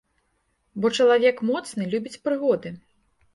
[0.85, 2.73] Бо чалавек моцны любіць прыгоды.